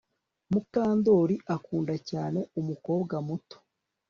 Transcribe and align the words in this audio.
Mukandoli 0.51 1.35
akunda 1.55 1.95
cyane 2.09 2.39
umukobwa 2.59 3.15
muto 3.27 3.57